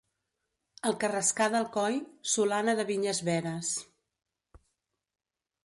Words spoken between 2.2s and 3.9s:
solana de vinyes veres.